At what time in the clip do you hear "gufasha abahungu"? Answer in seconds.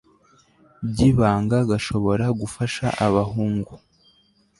2.39-3.73